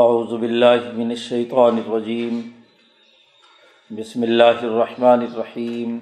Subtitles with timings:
[0.00, 2.40] اعوذ باللہ من الشیطان الرجیم۔
[3.90, 5.98] بسم اللہ الرحمن الرحیم۔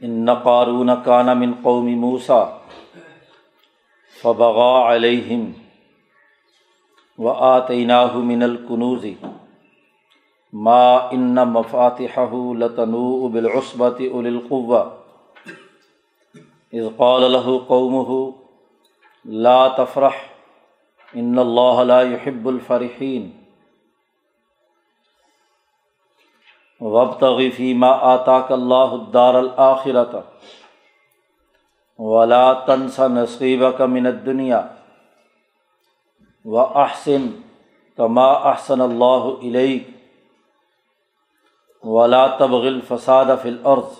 [0.00, 2.42] ان قارون کان من قوم موسیٰ
[4.22, 5.50] فبغا علیہم
[7.18, 9.06] و آتیناہ من الکنوز
[10.52, 14.84] ما ان مفاتحہ لتنوء بالعصبۃ اول القوہ
[16.72, 18.45] اذ قال له قومه
[19.26, 20.14] لا تفرح
[21.12, 23.30] ان اللہ لا يحب الفرحین
[26.80, 30.22] وبتغ فيما آتاك الله الدار الآخرة،
[31.98, 34.76] ولا تنس نصيبك من الدنيا،
[36.44, 37.30] وأحسن
[37.96, 39.90] كما أحسن الله إليك.
[41.84, 43.92] ولا تبغ الفساد في الأرض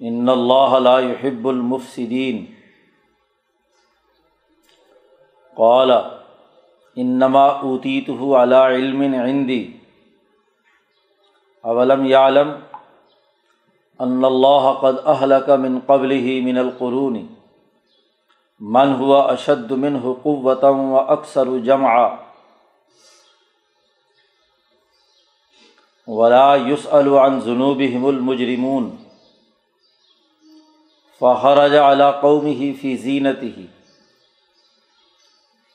[0.00, 2.55] ان اللہ لا يحب المفسدين.
[5.56, 5.90] قال
[6.98, 9.76] انما اوتیته على علم عندي.
[11.64, 12.50] اولم يعلم
[14.00, 17.34] ان اللہ قد اهلك من قبله من القرون؟
[18.60, 22.16] من هو اشد منه قوة واكثر جمعا؟
[26.06, 29.04] ولا يسأل عن ذنوبهم المجرمون.
[31.18, 33.75] فخرج على قومه في زينته.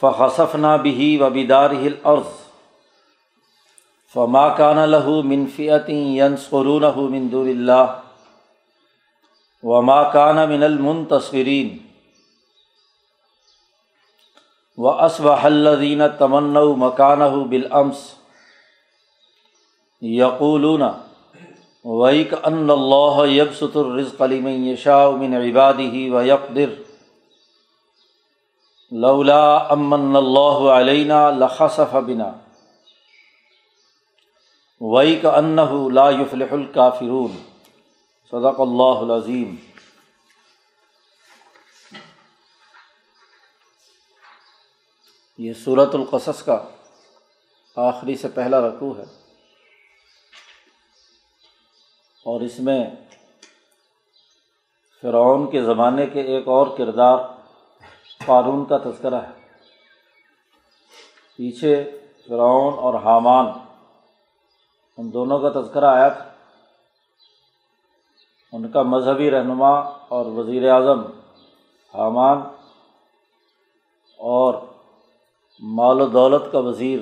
[0.00, 2.30] فخسفنا به وبداره الأرض
[4.12, 8.00] فما كان له من فئة ينصرونه من دون الله
[9.62, 11.86] وما كان من المنتصرين
[14.76, 18.16] وأصبح الذين تمنوا مكانه بالأمس
[20.02, 20.94] يقولون
[21.84, 26.70] ويك أن الله يبسط الرزق لمن يشاء من عباده ويقدر
[28.92, 32.32] لولا امن اللہ علینا لخصف بنا.
[34.80, 35.70] وئی کا انّہ
[58.26, 59.40] قارون کا تذکرہ ہے۔
[61.36, 63.46] پیچھے فرعون اور حامان،
[64.98, 66.32] ان دونوں کا تذکرہ آیا تھا۔
[68.52, 71.00] ان کا مذہبی رہنما اور وزیر اعظم
[71.94, 72.38] حامان
[74.18, 74.54] اور
[75.60, 77.00] مال و دولت کا وزیر،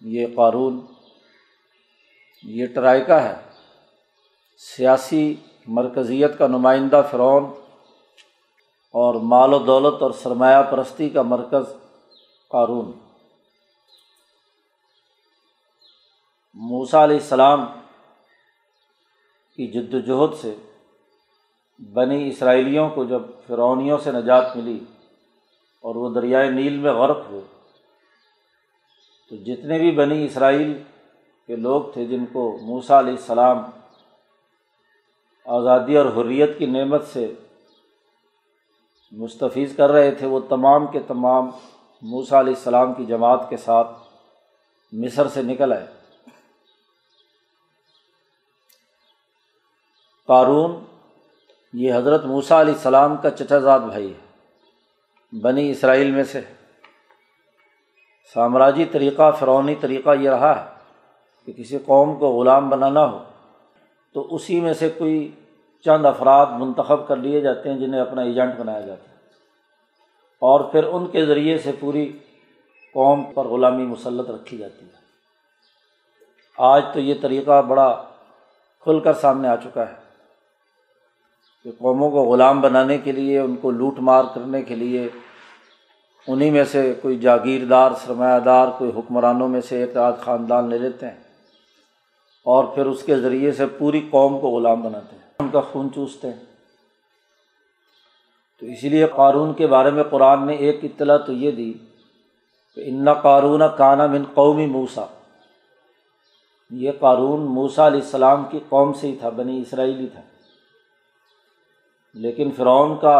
[0.00, 0.86] یہ قارون،
[2.42, 3.34] یہ ٹرائکا ہے۔
[4.58, 5.34] سیاسی
[5.66, 7.65] مرکزیت کا نمائندہ فرعون
[8.96, 11.64] اور مال و دولت اور سرمایہ پرستی کا مرکز
[12.50, 12.92] قارون۔
[16.56, 17.64] موسا علیہ السلام
[19.58, 20.54] کی جد وجہد سے
[21.78, 24.78] بنی اسرائیلیوں کو جب فرونیوں سے نجات ملی
[25.84, 27.40] اور وہ دریائے نیل میں غرق ہوئے،
[29.30, 30.72] تو جتنے بھی بنی اسرائیل
[31.46, 33.58] کے لوگ تھے جن کو موسا علیہ السلام
[35.46, 37.32] آزادی اور حریت کی نعمت سے
[39.16, 41.50] مستفیض کر رہے تھے وہ تمام کے تمام
[42.02, 43.90] موسا علیہ السلام کی جماعت کے ساتھ
[44.92, 45.86] مصر سے نکل آئے۔
[50.26, 50.84] قارون،
[51.72, 56.40] یہ حضرت موسیٰ علیہ السلام کا چچا زاد بھائی ہے، بنی اسرائیل میں سے
[58.34, 60.74] سامراجی طریقہ فرونی طریقہ یہ رہا ہے
[61.44, 63.22] کہ کسی قوم کو غلام بنانا ہو
[64.12, 65.30] تو اسی میں سے کوئی
[65.84, 69.16] چند افراد منتخب کر لیے جاتے ہیں جنہیں اپنا ایجنٹ بنایا جاتا ہے۔
[70.40, 72.18] اور پھر ان کے ذریعے سے پوری
[72.94, 74.96] قوم پر غلامی مسلط رکھی جاتی ہے۔
[76.58, 78.04] آج تو یہ طریقہ بڑا
[78.80, 79.94] کھل کر سامنے آ چکا ہے
[81.64, 85.08] کہ قوموں کو غلام بنانے کے لیے، ان کو لوٹ مار کرنے کے لیے
[86.28, 90.78] انہیں میں سے کوئی جاگیردار، سرمایہ دار، کوئی حکمرانوں میں سے ایک آدھ خاندان لے
[90.78, 91.18] لیتے ہیں
[92.44, 95.88] اور پھر اس کے ذریعے سے پوری قوم کو غلام بناتے ہیں۔ ان کا خون
[95.94, 96.44] چوستے ہیں۔
[98.60, 101.72] تو اسی لیے قارون کے بارے میں قرآن نے ایک اطلاع تو یہ دی
[102.74, 105.04] کہ ان قارون کانا من قومی موسا
[106.70, 110.20] یہ قارون موسا علیہ السلام کی قوم سے ہی تھا، بنی اسرائیلی تھا۔
[112.14, 113.18] لیکن فرعون کا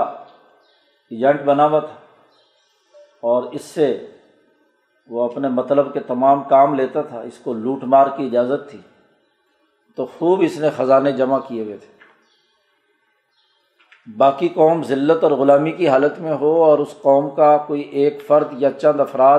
[1.10, 1.96] ایجنٹ بنا ہوا تھا۔
[3.20, 4.06] اور اس سے
[5.08, 8.78] وہ اپنے مطلب کے تمام کام لیتا تھا، اس کو لوٹ مار کی اجازت تھی۔
[9.96, 11.95] تو خوب اس نے خزانے جمع کیے ہوئے تھے۔
[14.17, 18.26] باقی قوم ذلت اور غلامی کی حالت میں ہو اور اس قوم کا کوئی ایک
[18.26, 19.38] فرد یا چند افراد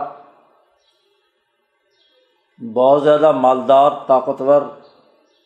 [2.73, 4.61] بہت زیادہ مالدار، طاقتور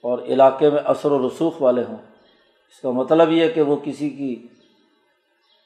[0.01, 1.97] اور علاقے میں اثر و رسوخ والے ہوں۔
[2.69, 4.47] اس کا مطلب یہ کہ وہ کسی کی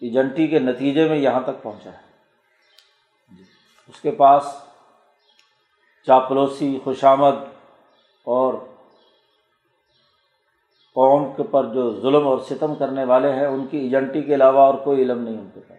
[0.01, 2.06] ایجنٹی کے نتیجے میں یہاں تک پہنچا ہے۔
[3.88, 4.44] اس کے پاس
[6.06, 7.36] چاپلوسی، خوشامد
[8.24, 8.54] اور
[10.95, 14.59] قوم کے پر جو ظلم اور ستم کرنے والے ہیں، ان کی ایجنٹی کے علاوہ
[14.59, 15.77] اور کوئی علم نہیں ان کے پاس۔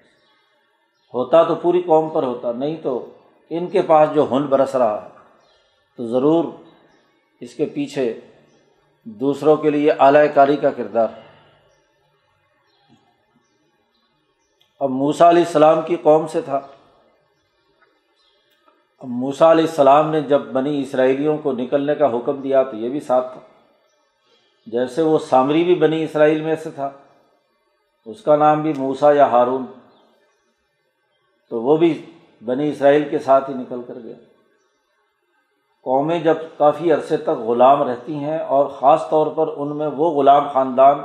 [1.14, 3.10] ہوتا تو پوری قوم پر ہوتا، نہیں تو
[3.50, 5.08] ان کے پاس جو ہن برس رہا ہے،
[5.96, 6.44] تو ضرور
[7.40, 8.20] اس کے پیچھے
[9.04, 11.08] دوسروں کے لیے اعلی کاری کا کردار۔
[14.80, 16.60] اب موسا علیہ السلام کی قوم سے تھا۔
[18.98, 22.88] اب موسا علیہ السلام نے جب بنی اسرائیلیوں کو نکلنے کا حکم دیا، تو یہ
[22.88, 23.55] بھی ساتھ تھا۔
[24.66, 26.90] جیسے وہ سامری بھی بنی اسرائیل میں سے تھا،
[28.06, 29.64] اس کا نام بھی موسا یا ہارون۔
[31.50, 32.06] تو وہ بھی
[32.44, 34.14] بنی اسرائیل کے ساتھ ہی نکل کر گیا
[35.82, 40.10] قومیں جب کافی عرصے تک غلام رہتی ہیں اور خاص طور پر ان میں وہ
[40.10, 40.98] غلام خاندان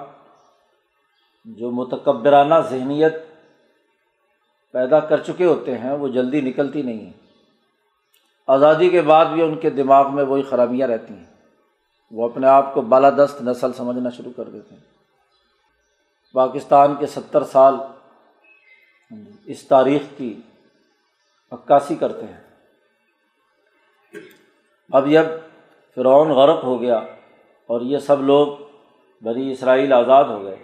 [1.46, 3.14] جو متکبرانہ ذہنیت
[4.72, 7.14] پیدا کر چکے ہوتے ہیں، وہ جلدی نکلتی نہیں ہیں۔
[8.48, 11.31] آزادی کے بعد بھی ان کے دماغ میں وہی خرابیاں رہتی ہیں۔
[12.12, 14.82] وہ اپنے آپ کو بالادست نسل سمجھنا شروع کر دیتے ہیں۔
[16.34, 17.76] پاکستان کے ستر سال
[19.46, 20.42] اس تاریخ کی
[21.52, 22.42] عکاسی کرتے ہیں۔
[24.92, 25.26] اب جب
[25.96, 26.96] فرعون غرق ہو گیا
[27.68, 28.48] اور یہ سب لوگ
[29.22, 30.56] بنی اسرائیل آزاد ہو گئے،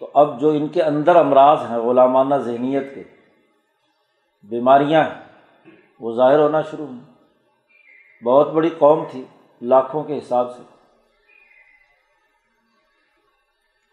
[0.00, 3.02] تو اب جو ان کے اندر امراض ہیں، غلامانہ ذہنیت کے،
[4.42, 5.24] بیماریاں ہیں،
[6.00, 7.00] وہ ظاہر ہونا شروع ہوئی۔
[8.24, 9.24] بہت بڑی قوم تھی۔
[9.64, 10.62] لاکھوں کے حساب سے۔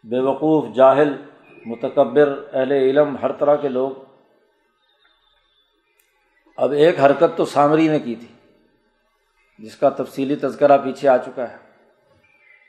[0.03, 1.21] بے وقوف، جاہل،
[1.65, 3.91] متکبر، اہل علم، ہر طرح کے لوگ۔
[6.57, 8.27] اب ایک حرکت تو سامری نے کی تھی،
[9.59, 11.57] جس کا تفصیلی تذکرہ پیچھے آ چکا ہے۔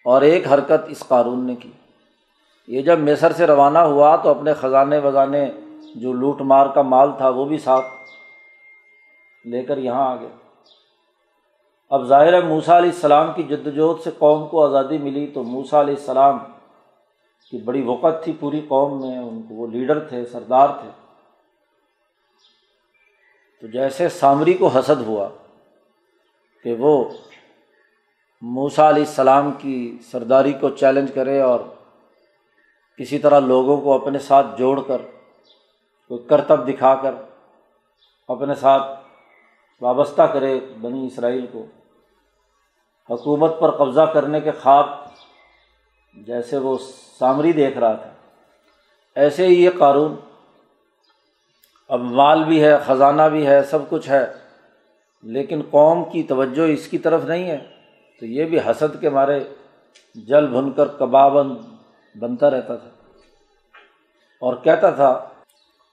[0.04, 1.70] اور ایک حرکت اس قارون نے کی۔
[2.66, 5.50] یہ جب مصر سے روانہ ہوا تو اپنے خزانے وزانے
[5.96, 7.86] جو لوٹ مار کا مال تھا وہ بھی ساتھ
[9.44, 10.41] لے کر یہاں آ گیا
[11.92, 15.80] اب ظاہر موسا علیہ السلام کی جد وجہد سے قوم کو آزادی ملی تو موسا
[15.80, 16.38] علیہ السلام
[17.50, 20.88] کی بڑی وقت تھی پوری قوم میں، ان کو وہ لیڈر تھے، سردار تھے۔
[23.60, 25.28] تو جیسے سامری کو حسد ہوا
[26.62, 27.04] کہ وہ
[28.42, 31.60] موسا علیہ السلام کی سرداری کو چیلنج کرے اور
[32.98, 35.02] کسی طرح لوگوں کو اپنے ساتھ جوڑ کر،
[36.08, 37.14] کوئی کرتب دکھا کر،
[38.28, 39.00] اپنے ساتھ
[39.80, 41.66] وابستہ کرے بنی اسرائیل کو۔
[43.12, 44.86] حکومت پر قبضہ کرنے کے خواب
[46.26, 46.78] جیسے وہ
[47.18, 48.10] سامری دیکھ رہا تھا۔
[49.14, 50.14] ایسے ہی یہ قارون،
[51.88, 54.26] اب مال بھی ہے، خزانہ بھی ہے، سب کچھ ہے،
[55.22, 57.58] لیکن قوم کی توجہ اس کی طرف نہیں ہے۔
[58.20, 59.40] تو یہ بھی حسد کے مارے
[60.14, 61.56] جل بھن کر کبابند
[62.18, 62.88] بنتا رہتا تھا۔
[64.40, 65.28] اور کہتا تھا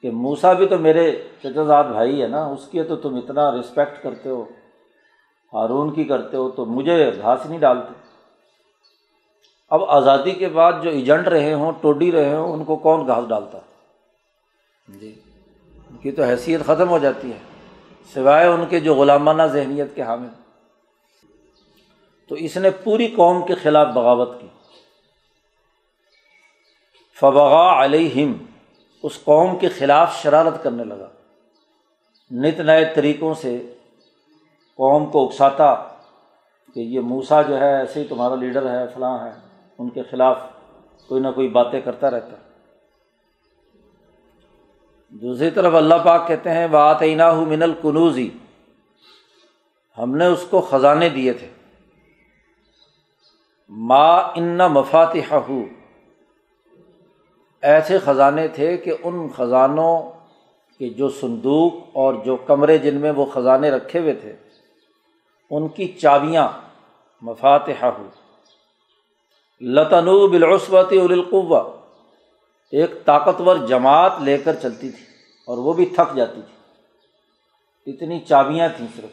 [0.02, 4.04] کہ موسا بھی تو میرے چچا بھائی ہے نا، اس کی تو تم اتنا رسپیکٹ
[4.04, 4.46] کرتے ہو۔
[5.54, 7.94] ہارون کی کرتے ہو تو مجھے گھاس نہیں ڈالتے۔
[9.70, 13.28] اب آزادی کے بعد جو ایجنٹ رہے ہوں، ٹوڈی رہے ہوں، ان کو کون گھاس
[13.28, 13.58] ڈالتا؟
[14.88, 15.20] جی
[15.90, 17.38] ان کی تو حیثیت ختم ہو جاتی ہے،
[18.14, 20.28] سوائے ان کے جو غلامانہ ذہنیت کے حامل۔
[22.28, 24.48] تو اس نے پوری قوم کے خلاف بغاوت کی۔
[27.20, 28.34] فبغا علیہم،
[29.04, 31.10] اس قوم کے خلاف شرارت کرنے لگا۔
[32.32, 33.76] نت نئے طریقوں سے
[34.80, 35.74] قوم کو اکساتا
[36.74, 39.32] کہ یہ موسا جو ہے، ایسے ہی تمہارا لیڈر ہے، فلاں ہے،
[39.80, 40.38] ان کے خلاف
[41.08, 42.36] کوئی نہ کوئی باتیں کرتا رہتا۔
[45.10, 48.30] دوسری طرف اللہ پاک کہتے ہیں بات اینا ہو من القنوزی
[49.98, 51.48] ہم نے اس کو خزانے دیے تھے۔
[53.70, 55.62] ما ان مفاتح ہو
[57.62, 60.12] ایسے خزانے تھے کہ ان خزانوں
[60.78, 64.36] کے جو صندوق اور جو کمرے جن میں وہ خزانے رکھے ہوئے تھے
[65.50, 66.48] ان کی چابیاں
[67.22, 68.10] مفاتح ہو
[69.62, 71.82] لتنو بالعصبت القوا
[72.72, 75.06] ایک طاقتور جماعت لے کر چلتی تھی
[75.46, 76.60] اور وہ بھی تھک جاتی تھی۔
[77.94, 79.10] اتنی چابیاں تھیں صرف۔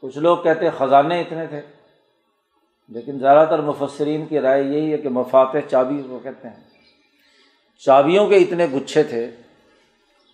[0.00, 1.60] کچھ لوگ کہتے خزانے اتنے تھے،
[2.88, 6.64] لیکن زیادہ تر مفسرین کی رائے یہی ہے کہ مفات چابی کو کہتے ہیں۔
[7.78, 9.30] چابیوں کے اتنے گچھے تھے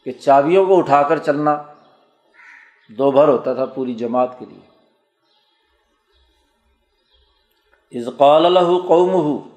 [0.04, 1.62] کہ چابیوں کو اٹھا کر چلنا
[2.88, 4.72] دو بھر ہوتا تھا پوری جماعت کے لیے۔
[7.98, 9.48] ازقال الح قوم ہو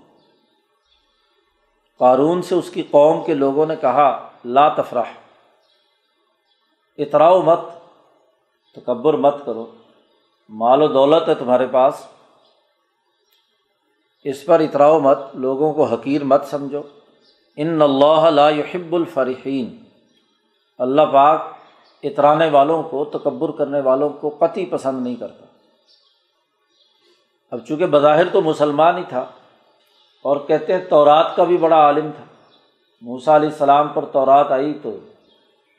[1.97, 5.03] قارون سے اس کی قوم کے لوگوں نے کہا، لا تفرح
[6.97, 7.59] اتراؤ مت،
[8.75, 9.75] تکبر مت کرو،
[10.49, 12.07] مال و دولت ہے تمہارے پاس،
[14.23, 16.81] اس پر اتراؤ مت، لوگوں کو حقیر مت سمجھو۔
[17.57, 19.83] ان اللہ لا يحب الفرحین،
[20.77, 21.54] اللہ پاک
[22.07, 25.45] اترانے والوں کو، تکبر کرنے والوں کو قطعی پسند نہیں کرتا۔
[27.51, 29.19] اب چونکہ بظاہر تو مسلمان ہی تھا
[30.25, 32.23] اور کہتے ہیں تورات کا بھی بڑا عالم تھا۔
[33.01, 34.97] موسا علیہ السلام پر تورات آئی تو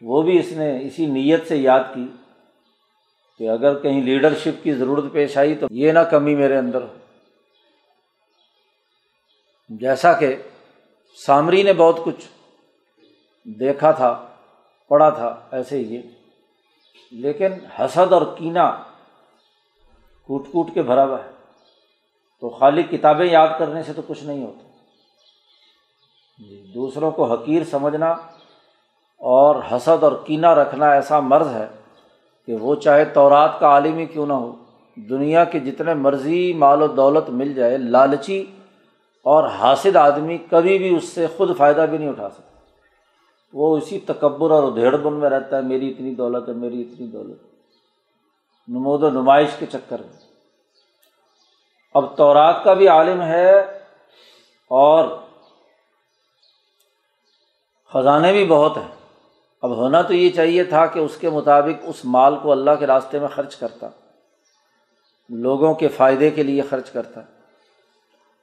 [0.01, 2.07] وہ بھی اس نے اسی نیت سے یاد کی
[3.39, 6.95] کہ اگر کہیں لیڈرشپ کی ضرورت پیش آئی تو یہ نہ کمی میرے اندر ہو۔
[9.69, 10.37] جیسا کہ
[11.27, 12.29] سامری نے بہت کچھ
[13.45, 14.27] دیکھا تھا،
[14.89, 16.03] پڑھا تھا، ایسے ہی
[17.11, 18.83] لیکن حسد اور کینہ
[20.27, 21.31] کوٹ کوٹ کے بھرا ہوا ہے۔
[22.41, 24.67] تو خالی کتابیں یاد کرنے سے تو کچھ نہیں ہوتا۔
[26.75, 28.11] دوسروں کو حقیر سمجھنا
[29.17, 31.67] اور حسد اور کینہ رکھنا ایسا مرض ہے
[32.47, 34.53] کہ وہ چاہے تورات کا عالم ہی کیوں نہ ہو،
[34.97, 38.45] دنیا کے جتنے مرضی مال و دولت مل جائے، لالچی
[39.23, 42.56] اور حاصل آدمی کبھی بھی اس سے خود فائدہ بھی نہیں اٹھا سکتا۔
[43.59, 47.07] وہ اسی تکبر اور ادھیڑ بن میں رہتا ہے، میری اتنی دولت ہے، میری اتنی
[47.07, 47.43] دولت
[48.69, 50.29] نمود و نمائش کے چکر میں۔
[51.95, 53.61] اب تورات کا بھی عالم ہے
[54.69, 55.09] اور
[57.93, 58.95] خزانے بھی بہت ہیں۔
[59.63, 62.87] اب ہونا تو یہ چاہیے تھا کہ اس کے مطابق اس مال کو اللہ کے
[62.87, 63.89] راستے میں خرچ کرتا۔
[65.29, 67.21] لوگوں کے فائدے کے لیے خرچ کرتا۔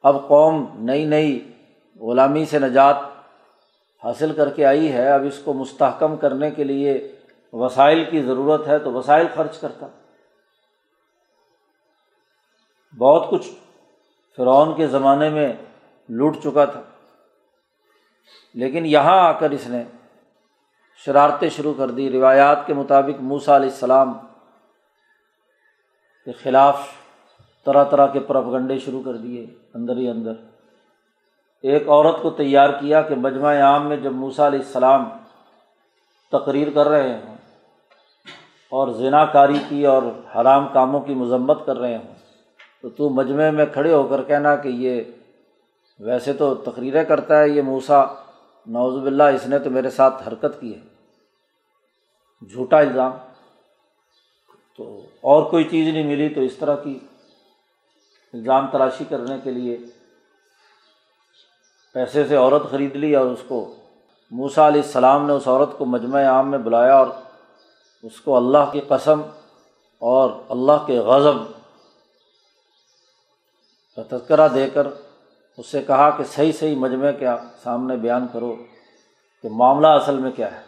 [0.04, 1.52] اب قوم نئی نئی
[2.00, 2.96] غلامی سے نجات
[4.04, 7.16] حاصل کر کے آئی ہے، اب اس کو مستحکم کرنے کے لیے
[7.54, 9.88] وسائل کی ضرورت ہے تو وسائل خرچ کرتا۔
[12.98, 13.48] بہت کچھ
[14.38, 15.54] فرعون کے زمانے میں
[16.10, 16.82] لوٹ چکا تھا۔
[18.54, 19.84] لیکن یہاں آ کر اس نے
[20.96, 24.14] شرارتیں شروع کر دی۔ روایات کے مطابق موسا علیہ السلام
[26.26, 26.88] کے خلاف
[27.66, 30.53] طرح طرح کے پرفگنڈے شروع کر دیے اندر ہی اندر۔
[31.64, 35.10] ایک عورت کو تیار کیا کہ مجمع عام میں جب موسا علیہ السلام
[36.32, 37.36] تقریر کر رہے ہوں
[38.72, 40.04] اور زنا کاری کی اور
[40.36, 42.14] حرام کاموں کی مذمت کر رہے ہوں،
[42.82, 45.04] تو تو مجمع میں کھڑے ہو کر کہنا کہ یہ
[46.00, 48.04] ویسے تو تقریریں کرتا ہے یہ موسا
[48.68, 50.82] نوز باللہ، اس نے تو میرے ساتھ حرکت کی ہے۔
[52.54, 53.12] جھوٹا الزام۔
[54.78, 57.00] تو اور کوئی چیز نہیں ملی تو اس طرح کی
[58.34, 59.78] الزام تراشی کرنے کے لیے
[61.94, 63.76] پیسے سے عورت خرید لی اور اس کو
[64.32, 67.08] موسا علیہ السلام نے اس عورت کو مجمع عام میں بلایا اور
[68.04, 69.22] اس کو اللہ کی قسم
[70.02, 71.38] اور اللہ کے غضب
[73.98, 74.88] کا تذکرہ دے کر
[75.58, 77.26] اس سے کہا کہ صحیح صحیح مجمع کے
[77.64, 78.56] سامنے بیان کرو
[79.42, 80.62] کہ معاملہ اصل میں کیا ہے۔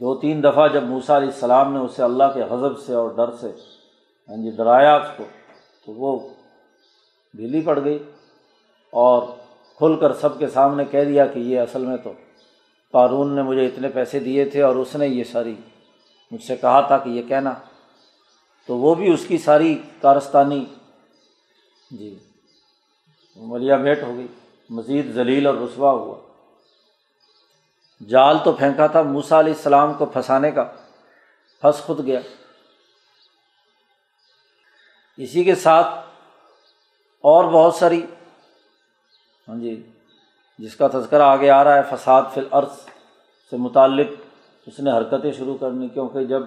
[0.00, 3.36] دو تین دفعہ جب موسا علیہ السلام نے اسے اللہ کے غضب سے اور ڈر
[3.36, 3.50] سے
[4.28, 5.24] ہاں جی ڈرایا اس کو،
[5.86, 6.18] تو وہ
[7.34, 8.10] ڈھیلی پڑ گئی
[8.90, 9.22] اور
[9.76, 12.12] کھل کر سب کے سامنے کہہ دیا کہ یہ اصل میں تو
[12.92, 15.54] قارون نے مجھے اتنے پیسے دیے تھے اور اس نے یہ ساری
[16.30, 17.52] مجھ سے کہا تھا کہ یہ کہنا۔
[18.66, 20.64] تو وہ بھی اس کی ساری کارستانی۔
[21.90, 22.18] جی۔
[23.36, 24.26] ملیا بھیٹ ہو گئی۔
[24.70, 26.20] مزید ذلیل اور رسوا ہوا۔
[28.08, 30.64] جال تو پھینکا تھا موسا علیہ السلام کو پھنسانے کا۔
[31.60, 32.20] پھنس خود گیا۔
[35.16, 36.11] اسی کے ساتھ
[37.24, 38.00] اور بہت ساری
[39.48, 39.74] ہاں جی
[40.58, 42.72] جس کا تذکرہ آگے آ رہا ہے، فساد فی الارض
[43.52, 44.10] سے متعلق،
[44.66, 46.42] اس نے حرکتیں شروع کرنی، کیونکہ جب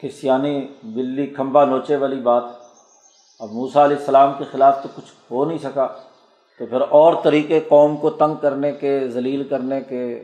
[0.00, 2.44] کھسیانی بلی کھمبا نوچے والی بات
[3.40, 5.86] اب موسا علیہ السلام کے خلاف تو کچھ ہو نہیں سکا،
[6.60, 10.22] تو پھر اور طریقے قوم کو تنگ کرنے کے، ذلیل کرنے کے۔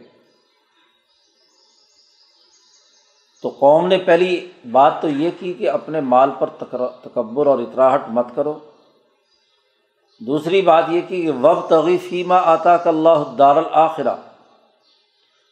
[3.42, 4.35] تو قوم نے پہلی
[4.73, 6.49] بات تو یہ کی کہ اپنے مال پر
[7.04, 8.59] تکبر اور اطراہٹ مت کرو۔
[10.21, 14.15] دوسری بات یہ کہ وب تغیفیمہ آتا اللہ دار الآخرہ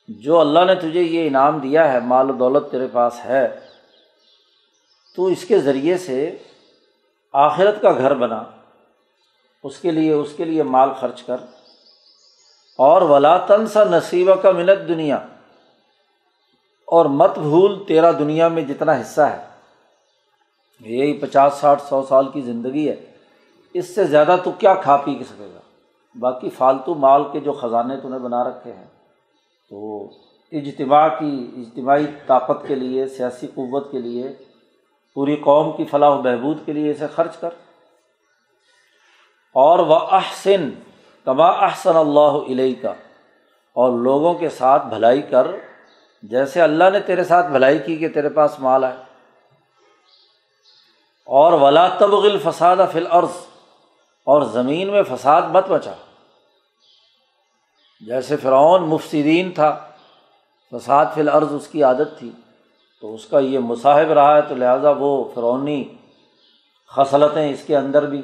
[0.08, 3.58] جو اللہ نے تجھے یہ انعام دیا ہے، مال و دولت تیرے پاس ہے،
[5.16, 6.36] تو اس کے ذریعے سے
[7.32, 8.42] آخرت کا گھر بنا۔
[9.62, 11.36] اس کے لیے، اس کے لیے مال خرچ کر۔
[12.78, 15.16] اور ولا سا نصیبہ کا منت دنیا
[16.86, 19.44] اور مت بھول تیرا دنیا میں جتنا حصہ ہے۔
[20.80, 23.07] یہی پچاس، ساٹھ، سو سال کی زندگی ہے۔
[23.78, 25.60] اس سے زیادہ تو کیا کھا پی سکے گا؟
[26.18, 28.84] باقی فالتو مال کے جو خزانے تو نے بنا رکھے ہیں،
[29.70, 30.08] تو
[30.52, 34.32] اجتماع کی، اجتماعی طاقت کے لیے، سیاسی قوت کے لیے،
[35.14, 37.50] پوری قوم کی فلاح و بہبود کے لیے اسے خرچ کر۔
[39.54, 40.70] اور وہ احسن،
[41.24, 42.94] کما احسن اللہ علیہ کا
[43.72, 45.46] اور لوگوں کے ساتھ بھلائی کر۔
[46.22, 48.94] جیسے اللہ نے تیرے ساتھ بھلائی کی کہ تیرے پاس مال ہے
[51.26, 53.46] اور ولا تبغل فساد فل عرض
[54.28, 55.92] اور زمین میں فساد مت بچا
[58.00, 59.78] جیسے فرعون مفسرین تھا،
[60.72, 62.30] فساد فی الارض اس کی عادت تھی،
[63.00, 65.84] تو اس کا یہ مصاحب رہا ہے، تو لہٰذا وہ فرونی
[66.96, 68.22] خصلتیں اس کے اندر بھی۔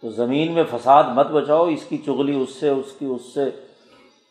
[0.00, 3.50] تو زمین میں فساد مت بچاؤ اس کی چغلی اس سے، اس کی اس سے۔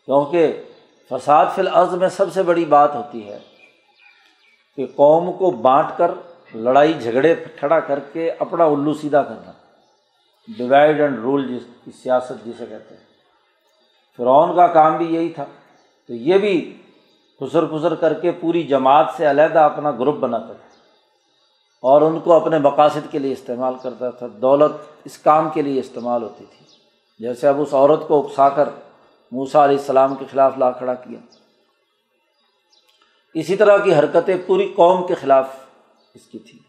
[0.05, 0.63] کیونکہ
[1.10, 3.39] فساد فی الارض میں سب سے بڑی بات ہوتی ہے
[4.75, 6.12] کہ قوم کو بانٹ کر،
[6.55, 9.51] لڑائی جھگڑے ٹھڑا کر کے اپنا الو سیدھا کرنا۔
[10.48, 13.03] ڈیوائڈ اینڈ رول جس کی سیاست جسے کہتے ہیں۔
[14.17, 15.45] فرعون کا کام بھی یہی تھا۔
[16.07, 16.77] تو یہ بھی
[17.39, 20.67] خسر خسر کر کے پوری جماعت سے علیحدہ اپنا گروپ بناتا تھا۔
[21.81, 24.71] اور ان کو اپنے مقاصد کے لیے استعمال کرتا تھا۔ دولت
[25.03, 26.65] اس کام کے لیے استعمال ہوتی تھی۔
[27.19, 28.69] جیسے اب اس عورت کو اکسا کر
[29.31, 31.19] موسا علیہ السلام کے خلاف لا کھڑا کیا۔
[33.33, 35.50] اسی طرح کی حرکتیں پوری قوم کے خلاف
[36.13, 36.60] اس کی تھی۔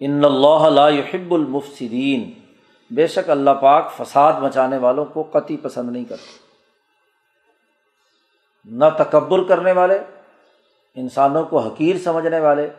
[0.00, 2.45] ان اللہ لا يحب المفسدین۔
[2.90, 6.46] بے شک اللہ پاک فساد مچانے والوں کو قطعی پسند نہیں کرتے۔
[8.64, 9.98] نہ تکبر کرنے والے،
[10.94, 12.70] انسانوں کو حقیر سمجھنے والے،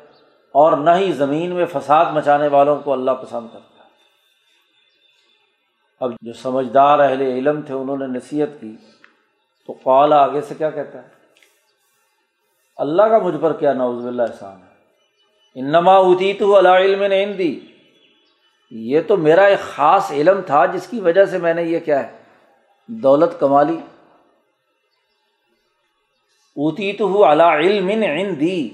[0.52, 3.90] اور نہ ہی زمین میں فساد مچانے والوں کو اللہ پسند کرتا۔ ہے
[6.00, 8.76] اب جو سمجھدار اہل علم تھے، انہوں نے نصیحت کی،
[9.66, 11.08] تو قال آگے سے کیا کہتا ہے؟
[12.78, 14.68] اللہ کا مجھ پر کیا نوز اللہ احسان ہے؟
[15.56, 17.60] انما اتی تو اللہ علم نے دی
[18.72, 22.08] یہ تو میرا ایک خاص علم تھا جس کی وجہ سے میں نے یہ کیا
[22.08, 22.18] ہے،
[22.88, 23.80] دولت کما لی۔
[26.56, 28.70] اوتی تو ہو اللہ علم ان دی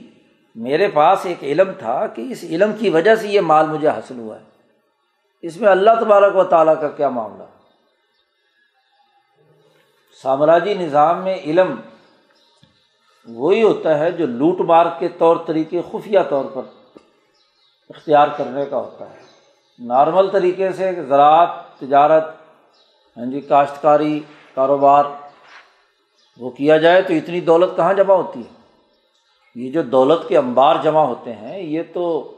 [0.56, 4.20] میرے پاس ایک علم تھا کہ اس علم کی وجہ سے یہ مال مجھے حاصل
[4.20, 4.46] ہوا ہے۔
[5.42, 7.44] اس میں اللہ تبارک و تعالیٰ کا کیا معاملہ؟
[10.22, 11.76] سامراجی نظام میں علم
[13.26, 16.62] وہی ہوتا ہے جو لوٹ مار کے طور طریقے، خفیہ طور پر
[17.90, 19.23] اختیار کرنے کا ہوتا ہے۔
[19.80, 22.24] نارمل طریقے سے زراعت، تجارت
[23.18, 24.20] ہاں جی کاشتکاری،
[24.54, 25.06] کاروبار
[26.38, 28.62] وہ کیا جائے تو اتنی دولت کہاں جمع ہوتی ہے؟
[29.56, 32.32] یہ جو دولت کے انبار جمع ہوتے ہیں، یہ تو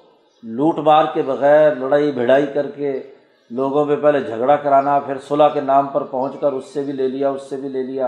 [0.43, 3.11] لوٹ مار کے بغیر، لڑائی بھڑائی کر کے
[3.49, 6.93] لوگوں پہ پہلے جھگڑا کرانا، پھر صلاح کے نام پر پہنچ کر اس سے بھی
[6.93, 8.07] لے لیا، اس سے بھی لے لیا۔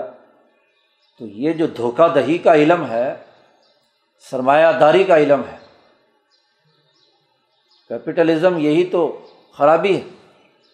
[1.19, 3.15] تو یہ جو دھوکہ دہی کا علم ہے،
[4.29, 5.56] سرمایہ داری کا علم ہے
[7.89, 9.21] کیپٹلزم یہی تو
[9.57, 10.01] خرابی ہے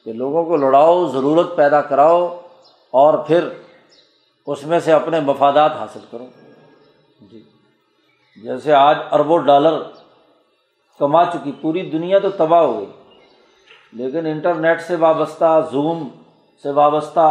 [0.03, 2.39] کہ لوگوں کو لڑاؤ، ضرورت پیدا کراؤ
[2.93, 3.47] اور پھر
[4.47, 6.25] اس میں سے اپنے مفادات حاصل کرو۔
[7.31, 7.41] جی۔
[8.43, 9.81] جیسے آج اربوں ڈالر
[10.99, 12.91] کما چکی، پوری دنیا تو تباہ ہو گئی،
[13.91, 16.07] لیکن انٹرنیٹ سے وابستہ، زوم
[16.63, 17.27] سے وابستہ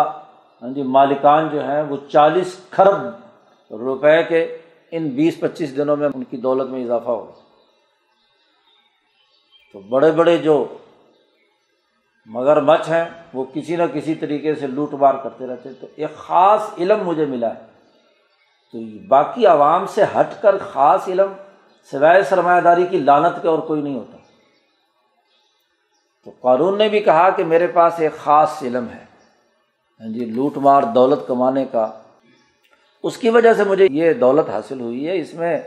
[0.62, 4.58] ہاں جی مالکان جو ہیں وہ چالیس کھرب روپے کے
[4.90, 7.30] ان بیس پچیس دنوں میں ان کی دولت میں اضافہ ہو
[9.72, 10.76] تو بڑے بڑے جو
[12.26, 13.04] مگر مچھ ہیں،
[13.34, 17.26] وہ کسی نہ کسی طریقے سے لوٹ مار کرتے رہتے تو ایک خاص علم مجھے
[17.26, 17.60] ملا ہے۔
[18.72, 21.32] تو باقی عوام سے ہٹ کر خاص علم،
[21.90, 24.16] سوائے سرمایہ داری کی لانت کے اور کوئی نہیں ہوتا۔
[26.24, 29.04] تو قانون نے بھی کہا کہ میرے پاس ایک خاص علم ہے۔
[30.00, 32.02] ہاں جی لوٹ مار دولت کمانے کا۔
[33.02, 35.60] اس کی وجہ سے مجھے یہ دولت حاصل ہوئی ہے۔ اس میں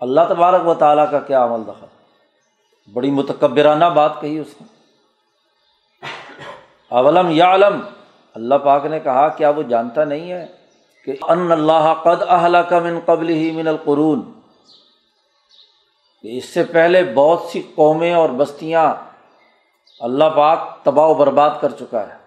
[0.00, 1.86] اللہ تبارک و تعالیٰ کا کیا عمل دخل؟
[2.92, 4.66] بڑی متکبرانہ بات کہی اس نے۔
[6.90, 7.80] اولم یا علم
[8.34, 10.46] اللہ پاک نے کہا کیا وہ جانتا نہیں ہے
[11.04, 14.40] کہ ان اللہ قد اہل کا من قبل ہی من القرون۔
[16.22, 18.94] کہ اس سے پہلے بہت سی قومیں اور بستیاں
[20.00, 22.26] اللہ پاک تباہ و برباد کر چکا ہے۔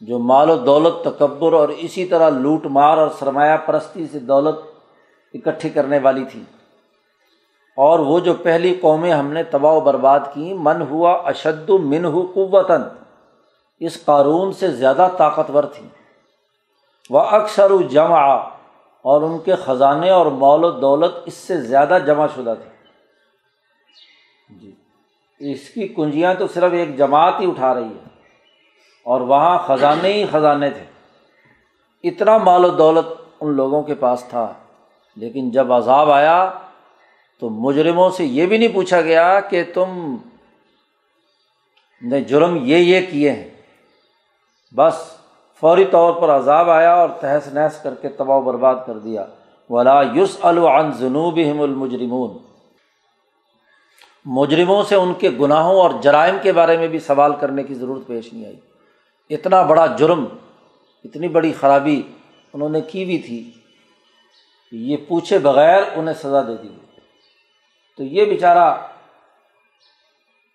[0.00, 4.79] جو مال و دولت، تکبر اور اسی طرح لوٹ مار اور سرمایہ پرستی سے دولت
[5.34, 6.42] اکٹھی کرنے والی تھی۔
[7.76, 12.04] اور وہ جو پہلی قومیں ہم نے تباہ و برباد کی من ہوا اشد من
[12.04, 12.82] ہو قوتاً،
[13.80, 15.86] اس قارون سے زیادہ طاقتور تھی
[17.10, 18.26] وہ اکثر جمع،
[19.04, 22.70] اور ان کے خزانے اور مول و دولت اس سے زیادہ جمع شدہ تھی
[24.56, 24.72] جی
[25.52, 28.08] اس کی کنجیاں تو صرف ایک جماعت ہی اٹھا رہی ہے
[29.06, 30.84] اور وہاں خزانے ہی خزانے تھے۔
[32.04, 33.06] اتنا مال و دولت
[33.40, 34.52] ان لوگوں کے پاس تھا۔
[35.20, 36.50] لیکن جب عذاب آیا
[37.40, 40.16] تو مجرموں سے یہ بھی نہیں پوچھا گیا کہ تم
[42.02, 43.50] نے جرم یہ یہ کیے ہیں۔
[44.76, 44.94] بس
[45.60, 49.26] فوری طور پر عذاب آیا اور تہس نہس کر کے تباہ و برباد کر دیا۔
[49.70, 52.38] ولا یوس العن جنوب المجرمون۔
[54.24, 58.06] مجرموں سے ان کے گناہوں اور جرائم کے بارے میں بھی سوال کرنے کی ضرورت
[58.06, 58.56] پیش نہیں آئی۔
[59.30, 60.24] اتنا بڑا جرم،
[61.04, 62.02] اتنی بڑی خرابی
[62.52, 63.50] انہوں نے کی بھی تھی۔
[64.72, 66.68] یہ پوچھے بغیر انہیں سزا دے دی
[67.96, 68.74] تو یہ بیچارہ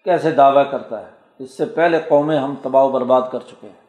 [0.04, 3.86] کیسے دعویٰ کرتا ہے؟ اس سے پہلے قومیں ہم تباہ و برباد کر چکے ہیں۔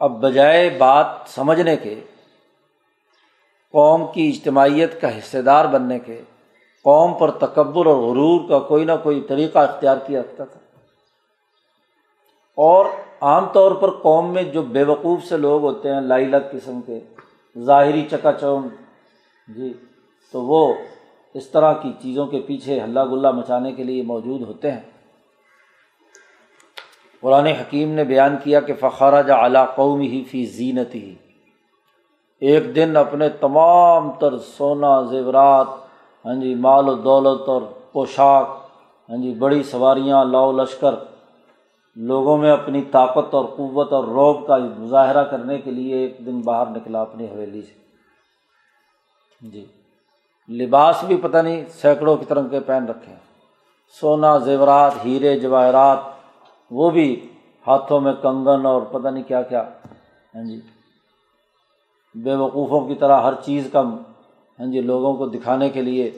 [0.00, 2.00] اب بجائے بات سمجھنے کے،
[3.72, 6.22] قوم کی اجتماعیت کا حصے دار بننے کے،
[6.82, 10.60] قوم پر تکبر اور غرور کا کوئی نہ کوئی طریقہ اختیار کیا رکھتا تھا۔
[12.54, 12.86] اور
[13.20, 16.80] عام طور پر قوم میں جو بے وقوف سے لوگ ہوتے ہیں لائی لگ قسم
[16.80, 17.00] کے
[17.58, 18.68] ظاہری چکا چون
[19.48, 19.72] جی
[20.32, 20.74] تو وہ
[21.34, 24.80] اس طرح کی چیزوں کے پیچھے ہلا گلا مچانے کے لیے موجود ہوتے ہیں۔
[27.20, 31.14] قرآن حکیم نے بیان کیا کہ فخارہ جا اعلیٰ قوم ہی فی زینت ہی
[32.40, 35.66] ایک دن اپنے تمام تر سونا زیورات
[36.24, 38.48] ہاں جی مال و دولت اور پوشاک
[39.08, 40.94] ہاں جی بڑی سواریاں، لاؤ لشکر
[41.96, 46.40] لوگوں میں اپنی طاقت اور قوت اور روب کا مظاہرہ کرنے کے لیے ایک دن
[46.40, 47.80] باہر نکلا اپنی حویلی سے۔
[49.40, 49.66] جی۔
[50.48, 53.20] لباس بھی پتہ نہیں سینکڑوں کی طرح کے پہن رکھے ہیں۔
[54.00, 55.98] سونا، زیورات، ہیرے، جواہرات،
[56.70, 57.28] وہ بھی
[57.66, 59.68] ہاتھوں میں کنگن اور پتہ نہیں کیا کیا۔
[60.34, 60.60] ہاں جی۔
[62.14, 66.10] بے وقوفوں کی طرح ہر چیز کا ہاں جی لوگوں کو دکھانے کے لیے۔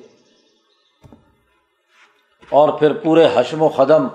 [2.51, 4.07] اور پھر پورے حشم و قدم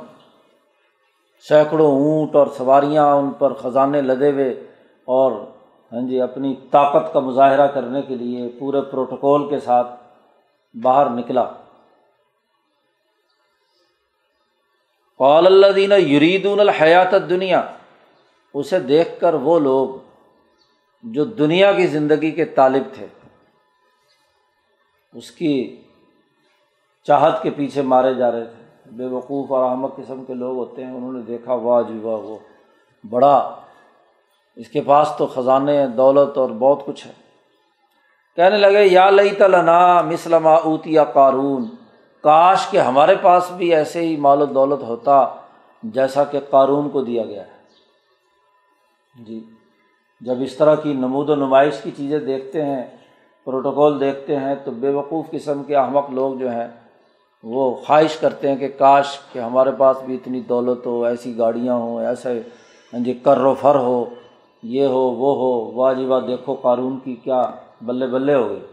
[1.45, 4.49] سینکڑوں اونٹ اور سواریاں ان پر خزانے لدے ہوئے
[5.07, 5.31] اور
[5.91, 9.91] ہاں جی اپنی طاقت کا مظاہرہ کرنے کے لیے پورے پروٹوکول کے ساتھ
[10.75, 11.43] باہر نکلا۔
[15.19, 17.61] قال اللہ دینہ یریدون الحیات دنیا
[18.53, 19.95] اسے دیکھ کر وہ لوگ
[21.03, 23.07] جو دنیا کی زندگی کے طالب تھے،
[25.13, 25.55] اس کی
[27.07, 28.56] چاہت کے پیچھے مارے جا رہے تھے۔
[28.91, 32.17] بے وقوف اور احمد قسم کے لوگ ہوتے ہیں، انہوں نے دیکھا واہ جی واہ
[32.17, 32.37] وہ
[33.09, 33.55] بڑا۔
[34.55, 37.11] اس کے پاس تو خزانے، دولت اور بہت کچھ ہے۔
[38.35, 41.65] کہنے لگے، یا لئی تلنا مسلم اوتی یا قارون۔
[42.21, 45.25] کاش کہ ہمارے پاس بھی ایسے ہی مال و دولت ہوتا
[45.83, 47.57] جیسا کہ قارون کو دیا گیا ہے۔
[49.23, 49.49] جی
[50.21, 52.97] جب اس طرح کی نمود و نمائش کی چیزیں دیکھتے ہیں،
[53.45, 56.67] پروٹوکول دیکھتے ہیں، تو بے وقوف قسم کے احمق لوگ جو ہیں
[57.43, 61.75] وہ خواہش کرتے ہیں کہ کاش کہ ہمارے پاس بھی اتنی دولت ہو، ایسی گاڑیاں
[61.75, 62.41] ہوں، ایسے
[62.93, 64.05] ہاں جی کر و فر ہو،
[64.63, 68.65] یہ ہو، وہ ہو، واہ جی واہ، دیکھو قارون کی کیا بلے بلے ہو گئی۔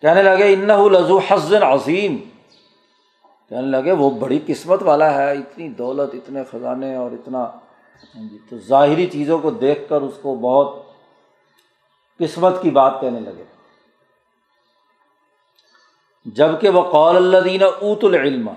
[0.00, 2.16] کہنے لگے ان لذو حسن عظیم۔
[3.48, 7.44] کہنے لگے، وہ بڑی قسمت والا ہے، اتنی دولت، اتنے خزانے اور اتنا
[8.14, 10.74] ہاں جی تو ظاہری چیزوں کو دیکھ کر اس کو بہت
[12.18, 13.53] قسمت کی بات کہنے لگے۔
[16.26, 18.48] جبکہ وہ قول اللہ دینا اوت العلم،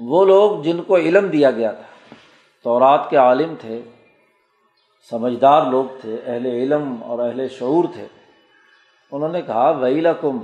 [0.00, 2.16] وہ لوگ جن کو علم دیا گیا تھا
[2.64, 3.80] تو رات کے عالم تھے،
[5.10, 8.06] سمجھدار لوگ تھے، اہل علم اور اہل شعور تھے،
[9.12, 10.38] انہوں نے کہا وہی لکم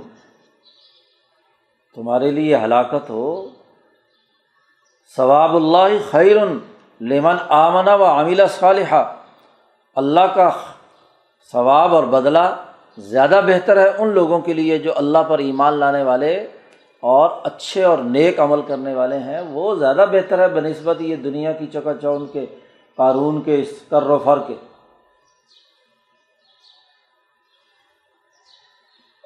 [1.97, 3.49] تمہارے لیے ہلاکت ہو،
[5.15, 6.37] ثواب اللہ خیر
[7.01, 9.03] لیمن آمنا و عاملہ صالحہ
[9.97, 10.49] اللہ کا
[11.53, 12.45] ثواب اور بدلہ
[12.97, 16.47] زیادہ بہتر ہے ان لوگوں کے لیے جو اللہ پر ایمان لانے والے
[17.03, 21.15] اور اچھے اور نیک عمل کرنے والے ہیں، وہ زیادہ بہتر ہے بہ نسبت یہ
[21.15, 22.45] دنیا کی چکا چون کے،
[22.95, 24.53] قارون کے، اس کر و فر کے۔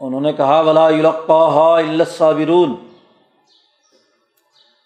[0.02, 2.76] انہوں نے کہا، ولا صابرون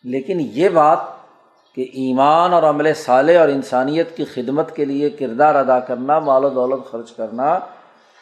[0.04, 1.00] لیکن یہ بات
[1.76, 6.46] کہ ایمان اور عمل صالح اور انسانیت کی خدمت کے لیے کردار ادا کرنا، مال
[6.46, 7.60] و دولت خرچ کرنا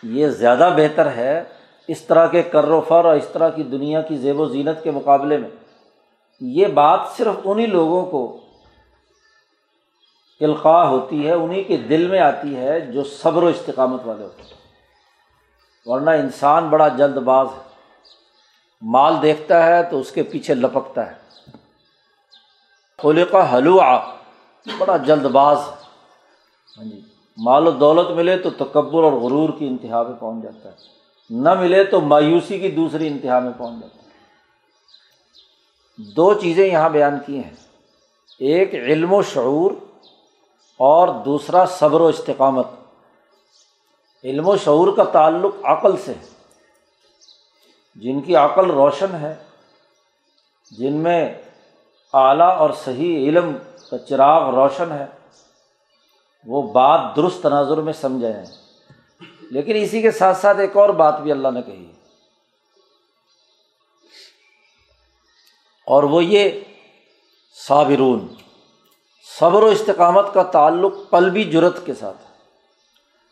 [0.03, 1.43] یہ زیادہ بہتر ہے
[1.87, 4.83] اس طرح کے کر و فر اور اس طرح کی دنیا کی زیب و زینت
[4.83, 5.49] کے مقابلے میں۔
[6.41, 8.37] یہ بات صرف انہیں لوگوں کو
[10.41, 14.43] القاع ہوتی ہے انہیں کے دل میں آتی ہے جو صبر و استقامت والے ہوتے
[14.43, 14.53] ہیں۔
[15.85, 17.69] ورنہ انسان بڑا جلد باز ہے۔
[18.81, 21.15] مال دیکھتا ہے تو اس کے پیچھے لپکتا ہے۔
[23.01, 24.13] خلقہ حلوہ
[24.77, 25.75] بڑا جلد باز ہے۔
[26.77, 27.01] ہاں جی۔
[27.39, 30.75] مال و دولت ملے تو تکبر اور غرور کی انتہا پہ پہنچ جاتا ہے۔
[31.29, 34.09] نہ ملے تو مایوسی کی دوسری انتہا میں پہنچ جاتا ہے۔
[35.97, 37.55] دو چیزیں یہاں بیان کی ہیں۔
[38.39, 39.71] ایک علم و شعور
[40.77, 42.67] اور دوسرا صبر و استقامت۔
[44.23, 46.13] علم و شعور کا تعلق عقل سے
[47.95, 49.35] جن کی عقل روشن ہے،
[50.71, 51.33] جن میں
[52.13, 53.57] اعلیٰ اور صحیح علم
[53.89, 55.05] کا چراغ روشن ہے۔
[56.45, 58.45] وہ بات درست تناظر میں سمجھے ہیں۔
[59.41, 61.91] لیکن اسی کے ساتھ ساتھ ایک اور بات بھی اللہ نے کہی۔ ہے
[65.87, 66.49] اور وہ یہ
[67.67, 68.27] صابرون،
[69.39, 72.29] صبر و استقامت کا تعلق قلبی جرت کے ساتھ ہے۔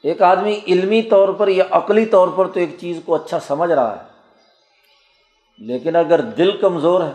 [0.04, 3.72] ایک آدمی علمی طور پر یا عقلی طور پر تو ایک چیز کو اچھا سمجھ
[3.72, 4.04] رہا ہے،
[5.58, 7.14] لیکن اگر دل کمزور ہے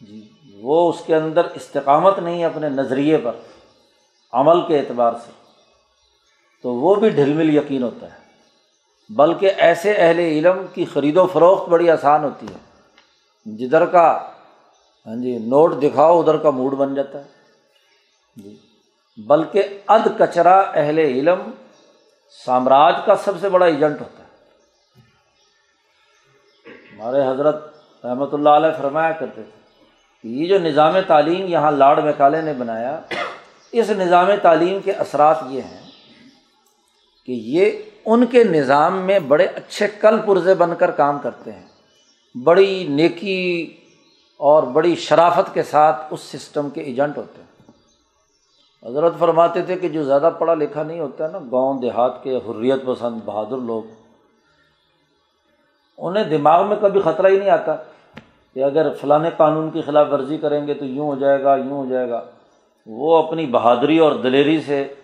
[0.00, 0.28] جی
[0.60, 3.32] وہ اس کے اندر استقامت نہیں ہے اپنے نظریے پر۔
[4.32, 5.30] عمل کے اعتبار سے،
[6.62, 8.18] تو وہ بھی ڈھل مل یقین ہوتا ہے۔
[9.08, 12.58] بلکہ ایسے اہل علم کی خرید و فروخت بڑی آسان ہوتی ہے۔
[13.56, 14.28] جدھر کا
[15.06, 17.24] ہاں جی نوٹ دکھاؤ، ادھر کا موڈ بن جاتا ہے۔
[18.36, 18.56] جی۔
[19.16, 21.50] بلکہ اد کچرا اہل علم
[22.46, 24.28] سامراج کا سب سے بڑا ایجنٹ ہوتا ہے۔
[26.92, 27.56] ہمارے حضرت
[28.04, 29.60] رحمۃ اللہ علیہ فرمایا کرتے تھے
[30.22, 33.00] کہ یہ جو نظام تعلیم یہاں لاڈ میکالے نے بنایا
[33.72, 35.80] اس نظام تعلیم کے اثرات یہ ہیں
[37.26, 37.70] کہ یہ
[38.04, 41.66] ان کے نظام میں بڑے اچھے کل پرزے بن کر کام کرتے ہیں۔
[42.44, 43.76] بڑی نیکی
[44.36, 47.50] اور بڑی شرافت کے ساتھ اس سسٹم کے ایجنٹ ہوتے ہیں۔
[48.90, 52.36] حضرت فرماتے تھے کہ جو زیادہ پڑھا لکھا نہیں ہوتا ہے نا، گاؤں دیہات کے
[52.36, 53.82] حریت پسند بہادر لوگ،
[55.98, 57.76] انہیں دماغ میں کبھی خطرہ ہی نہیں آتا
[58.54, 61.84] کہ اگر فلاں قانون کی خلاف ورزی کریں گے تو یوں ہو جائے گا، یوں
[61.84, 62.24] ہو جائے گا۔
[62.86, 64.94] وہ اپنی بہادری اور دلیری سے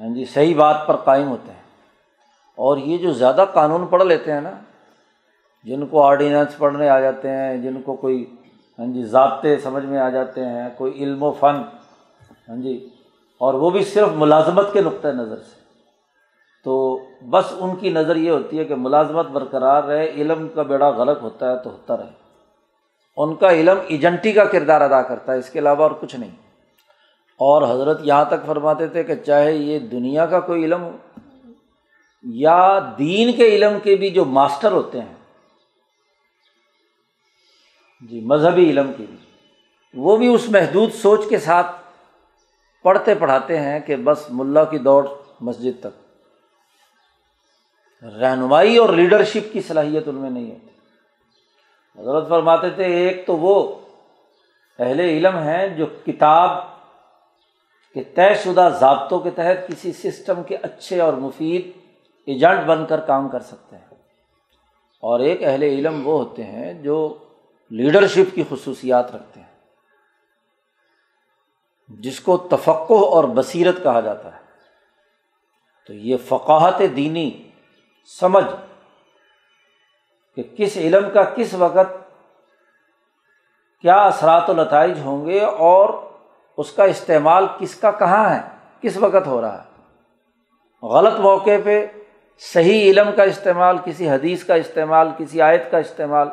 [0.00, 1.62] ہاں جی صحیح بات پر قائم ہوتے ہیں۔
[2.56, 4.50] اور یہ جو زیادہ قانون پڑھ لیتے ہیں نا،
[5.64, 8.34] جن کو آرڈیننس پڑھنے آ جاتے ہیں، جن کو کوئی
[8.78, 11.56] ہاں جی ضابطے سمجھ میں آ جاتے ہیں، کوئی علم و فن
[12.48, 12.88] ہاں جی
[13.38, 15.62] اور وہ بھی صرف ملازمت کے نقطۂ نظر سے۔
[16.64, 20.88] تو بس ان کی نظر یہ ہوتی ہے کہ ملازمت برقرار رہے، علم کا بیڑا
[20.88, 22.10] غلط ہوتا ہے تو ہوتا رہے۔
[23.16, 26.51] ان کا علم ایجنٹی کا کردار ادا کرتا ہے، اس کے علاوہ اور کچھ نہیں۔
[27.40, 30.96] اور حضرت یہاں تک فرماتے تھے کہ چاہے یہ دنیا کا کوئی علم ہو
[32.22, 35.14] یا دین کے علم کے بھی جو ماسٹر ہوتے ہیں
[38.00, 39.16] جی مذہبی علم کے بھی،
[39.94, 41.66] وہ بھی اس محدود سوچ کے ساتھ
[42.82, 45.06] پڑھتے پڑھاتے ہیں کہ بس ملا کی دوڑ
[45.40, 46.00] مسجد تک۔
[48.20, 50.70] رہنمائی اور لیڈرشپ کی صلاحیت ان میں نہیں ہوتی۔
[51.98, 53.80] حضرت فرماتے تھے، ایک تو وہ
[54.78, 56.71] اہل علم ہیں جو کتاب
[57.94, 61.70] کے طے شدہ ضابطوں کے تحت کسی سسٹم کے اچھے اور مفید
[62.26, 63.86] ایجنٹ بن کر کام کر سکتے ہیں۔
[65.00, 67.18] اور ایک اہل علم وہ ہوتے ہیں جو
[67.70, 69.52] لیڈرشپ کی خصوصیات رکھتے ہیں،
[71.88, 74.42] جس کو تفقع اور بصیرت کہا جاتا ہے۔
[75.86, 77.50] تو یہ فقاہت دینی
[78.20, 78.44] سمجھ
[80.36, 82.12] کہ کس علم کا کس وقت
[83.80, 86.11] کیا اثرات و نتائج ہوں گے اور
[86.56, 88.40] اس کا استعمال کس کا کہاں ہے؟
[88.80, 89.72] کس وقت ہو رہا ہے؟
[90.86, 91.86] غلط موقع پہ
[92.38, 96.28] صحیح علم کا استعمال، کسی حدیث کا استعمال، کسی آیت کا استعمال۔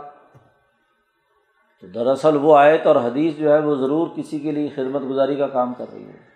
[1.81, 5.35] تو دراصل وہ آیت اور حدیث جو ہے وہ ضرور کسی کے لیے خدمت گزاری
[5.35, 6.29] کا کام کر رہی ہے۔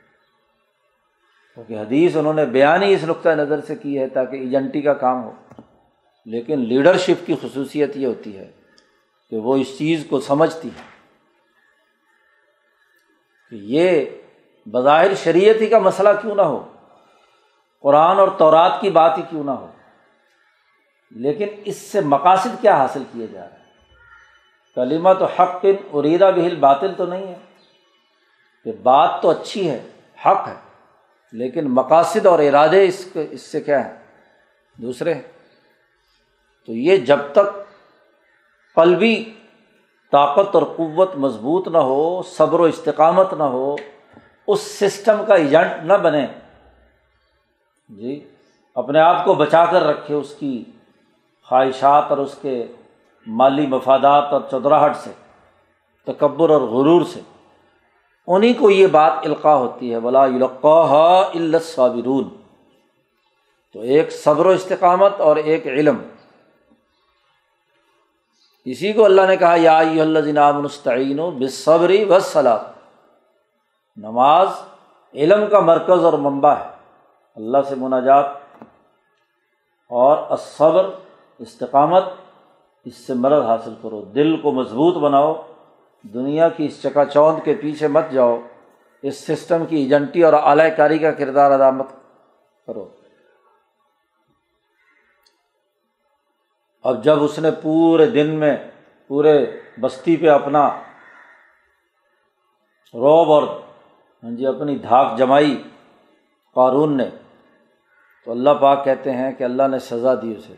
[1.54, 4.94] کیونکہ حدیث انہوں نے بیان ہی اس نقطۂ نظر سے کی ہے تاکہ ایجنٹی کا
[4.94, 5.32] کام ہو۔
[6.26, 8.52] لیکن لیڈرشپ کی خصوصیت یہ ہوتی ہے
[9.30, 10.93] کہ وہ اس چیز کو سمجھتی ہے
[13.54, 14.06] کہ یہ
[14.66, 16.74] بظاہر شریعت ہی کا مسئلہ کیوں نہ ہو؟
[17.82, 19.68] قرآن اور تورات کی بات ہی کیوں نہ ہو؟
[21.12, 23.66] لیکن اس سے مقاصد کیا حاصل کیے جا رہے ہیں؟
[24.76, 27.36] کلیمہ تو حق کن اریدا بہل باطل تو نہیں ہے۔
[28.64, 29.90] کہ بات تو اچھی ہے،
[30.26, 30.56] حق ہے،
[31.32, 33.96] لیکن مقاصد اور ارادے اس کے، اس سے کیا ہے
[34.78, 35.22] دوسرے ہیں۔
[36.66, 37.74] تو یہ جب تک
[38.76, 39.34] قلبی
[40.14, 43.76] طاقت اور قوت مضبوط نہ ہو، صبر و استقامت نہ ہو،
[44.48, 46.28] اس سسٹم کا ایجنٹ نہ بنے۔
[47.90, 48.30] جی
[48.76, 50.64] اپنے آپ کو بچا کر رکھے اس کی
[51.50, 52.68] خواہشات اور اس کے
[53.28, 55.12] مالی مفادات اور چودراہٹ سے،
[56.06, 57.20] تکبر اور غرور سے۔
[58.28, 62.30] انہیں کو یہ بات القاع ہوتی ہے بلا الصابرون۔
[63.74, 65.98] تو ایک صبر و استقامت اور ایک علم۔
[68.66, 72.58] اسی کو اللہ نے کہا، یا اللہ جناب مستعین و بصبری و صلاح
[73.98, 74.48] نماز
[75.14, 76.70] علم کا مرکز اور منبع ہے۔
[77.36, 78.26] اللہ سے مناجات
[79.90, 80.90] اور صبر
[81.40, 82.04] استقامت،
[82.86, 85.42] اس سے مرد حاصل کرو۔ دل کو مضبوط بناؤ۔
[86.02, 88.38] دنیا کی اس چکا چوند کے پیچھے مت جاؤ۔
[89.02, 91.88] اس سسٹم کی ایجنٹی اور اعلی کاری کا کردار ادا مت
[92.68, 92.90] کرو۔
[96.84, 98.56] اب جب اس نے پورے دن میں
[99.10, 99.34] پورے
[99.82, 100.68] بستی پہ اپنا
[102.94, 103.44] روب اور
[104.24, 105.64] ہاں جی اپنی دھاک جمائی
[106.56, 107.10] قارون نے،
[108.26, 110.54] تو اللہ پاک کہتے ہیں کہ اللہ نے سزا دی اسے۔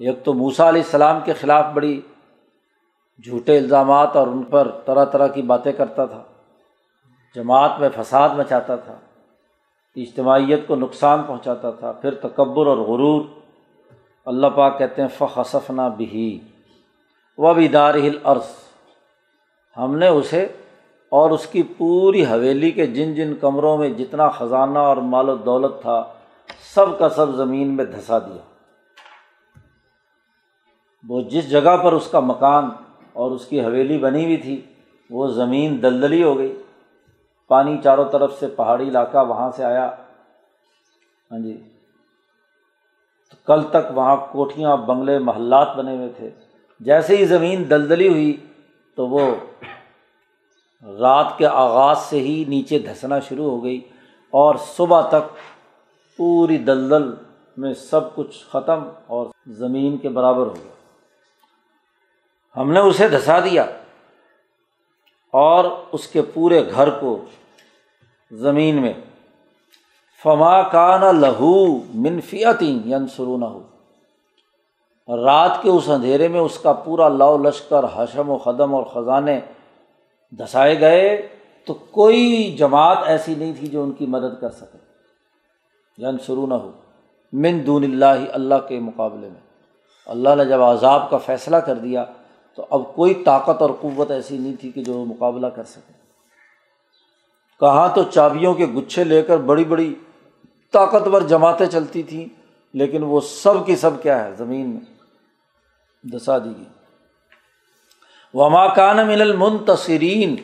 [0.00, 2.00] ایک تو موسا علیہ السلام کے خلاف بڑی
[3.24, 6.22] جھوٹے الزامات اور ان پر طرح طرح کی باتیں کرتا تھا۔
[7.34, 8.96] جماعت میں فساد مچاتا تھا،
[9.96, 13.24] اجتماعیت کو نقصان پہنچاتا تھا، پھر تکبر اور غرور۔
[14.26, 16.40] اللہ پاک کہتے ہیں فخصف نہ بھی
[17.38, 17.94] و بھی دار
[19.76, 20.46] ہم نے اسے
[21.08, 25.36] اور اس کی پوری حویلی کے جن جن کمروں میں جتنا خزانہ اور مال و
[25.36, 26.04] دولت تھا،
[26.74, 28.64] سب کا سب زمین میں دھسا دیا۔
[31.08, 32.70] وہ جس جگہ پر اس کا مکان
[33.12, 34.60] اور اس کی حویلی بنی ہوئی تھی،
[35.10, 36.62] وہ زمین دلدلی ہو گئی۔
[37.48, 39.94] پانی چاروں طرف سے پہاڑی علاقہ وہاں سے آیا۔
[41.30, 41.62] ہاں جی۔
[43.30, 46.30] تو کل تک وہاں کوٹھیاں، بنگلے، محلات بنے ہوئے تھے۔
[46.80, 48.46] جیسے ہی زمین دلدلی ہوئی
[48.94, 49.34] تو وہ
[50.82, 53.80] رات کے آغاز سے ہی نیچے دھسنا شروع ہو گئی
[54.30, 55.34] اور صبح تک
[56.16, 57.10] پوری دلدل
[57.56, 60.72] میں سب کچھ ختم اور زمین کے برابر ہو گیا۔
[62.60, 63.64] ہم نے اسے دھسا دیا
[65.30, 67.24] اور اس کے پورے گھر کو
[68.30, 68.92] زمین میں
[70.22, 73.62] فما کا نہ لہو منفیتی ینسرو نہ ہو
[75.24, 79.40] رات کے اس اندھیرے میں اس کا پورا لو لشکر، حشم و قدم اور خزانے
[80.38, 81.28] دھسائے گئے،
[81.64, 84.78] تو کوئی جماعت ایسی نہیں تھی جو ان کی مدد کر سکے۔
[85.98, 86.70] جن شروع نہ ہو
[87.32, 89.40] من دون اللہ اللہ کے مقابلے میں۔
[90.06, 92.04] اللہ نے جب عذاب کا فیصلہ کر دیا،
[92.54, 95.92] تو اب کوئی طاقت اور قوت ایسی نہیں تھی کہ جو مقابلہ کر سکے۔
[97.60, 99.94] کہاں تو چابیوں کے گچھے لے کر بڑی بڑی
[100.72, 102.28] طاقتور جماعتیں چلتی تھیں،
[102.72, 104.80] لیکن وہ سب کی سب کیا ہے؟ زمین میں۔
[106.02, 106.64] دسا دی گئی۔
[108.34, 110.36] وما کان من المنتصرین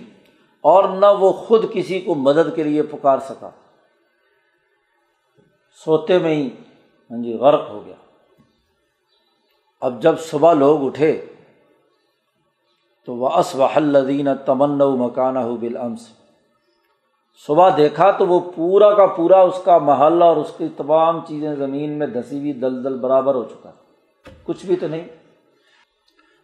[0.60, 3.50] اور نہ وہ خود کسی کو مدد کے لیے پکار سکا۔
[5.84, 6.50] سوتے میں ہی
[7.10, 7.94] ہاں جی غرق ہو گیا۔
[9.80, 11.26] اب جب صبح لوگ اٹھے،
[13.06, 13.28] تو وہ
[13.74, 16.08] الدین تمن مکانہ ہو بالامس
[17.34, 21.54] صبح دیکھا تو وہ پورا کا پورا اس کا محلہ اور اس کی تمام چیزیں
[21.54, 23.70] زمین میں دسی ہوئی دل دل برابر ہو چکا
[24.44, 25.08] کچھ بھی تو نہیں۔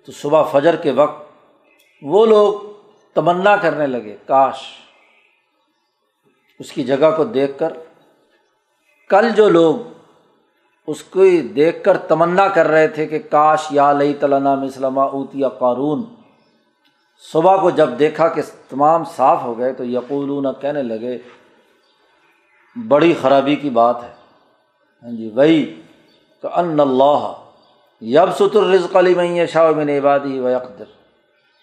[0.06, 1.22] تو صبح فجر کے وقت
[2.02, 2.54] وہ لوگ
[3.14, 4.62] تمنا کرنے لگے، کاش۔
[6.58, 7.72] اس کی جگہ کو دیکھ کر،
[9.08, 9.74] کل جو لوگ
[10.86, 11.24] اس کو
[11.56, 16.02] دیکھ کر تمنا کر رہے تھے کہ کاش یا لئی تلانا مسلمہ اوتیا قارون
[17.20, 21.18] صبح کو جب دیکھا کہ تمام صاف ہو گئے تو یقولون کہنے لگے،
[22.88, 24.12] بڑی خرابی کی بات ہے۔
[25.02, 25.80] ہاں جی وہی
[26.42, 27.32] کہ ان اللہ
[28.00, 30.84] یب ستر رزق علی میں شاہ میں عبادی و اقدر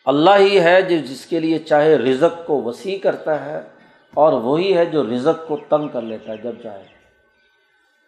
[0.06, 3.62] اللہ ہی ہے جو جس کے لیے چاہے رزق کو وسیع کرتا ہے
[4.14, 6.84] اور وہی ہے جو رزق کو تنگ کر لیتا ہے جب چاہے۔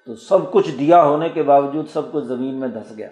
[0.06, 3.10] تو سب کچھ دیا ہونے کے باوجود سب کچھ زمین میں دھس گیا۔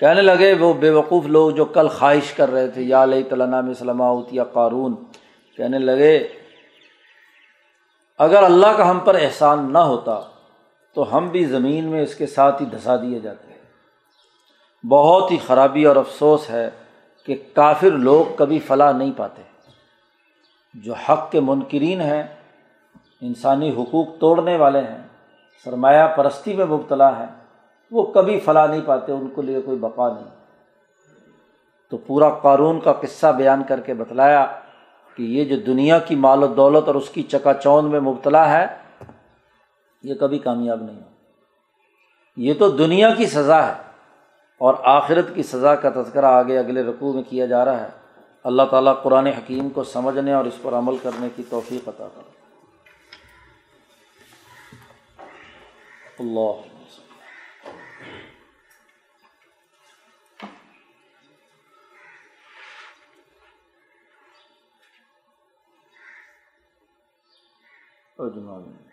[0.00, 3.72] کہنے لگے وہ بے وقوف لوگ جو کل خواہش کر رہے تھے، یا علیہ تعالیٰ
[3.78, 4.94] سلامت یا قارون۔
[5.56, 6.28] کہنے لگے،
[8.18, 10.20] اگر اللہ کا ہم پر احسان نہ ہوتا،
[10.94, 13.58] تو ہم بھی زمین میں اس کے ساتھ ہی دھسا دیے جاتے ہیں۔
[14.86, 16.70] بہت ہی خرابی اور افسوس ہے
[17.26, 19.42] کہ کافر لوگ کبھی فلاح نہیں پاتے۔
[20.74, 22.22] جو حق کے منکرین ہیں،
[23.20, 25.08] انسانی حقوق توڑنے والے ہیں،
[25.64, 27.47] سرمایہ پرستی میں مبتلا ہیں۔
[27.90, 30.24] وہ کبھی فلاح نہیں پاتے، ان کو لیے کوئی بقا نہیں۔
[31.90, 34.46] تو پورا قارون کا قصہ بیان کر کے بتلایا
[35.14, 38.48] کہ یہ جو دنیا کی مال و دولت اور اس کی چکا چوند میں مبتلا
[38.48, 38.66] ہے،
[40.02, 41.08] یہ کبھی کامیاب نہیں ہو۔
[42.36, 43.82] یہ تو دنیا کی سزا ہے
[44.58, 47.88] اور آخرت کی سزا کا تذکرہ آگے اگلے رقوع میں کیا جا رہا ہے۔
[48.44, 52.22] اللہ تعالیٰ قرآن حکیم کو سمجھنے اور اس پر عمل کرنے کی توفیق عطا کر
[56.18, 56.77] اللہ
[68.20, 68.87] اجمعین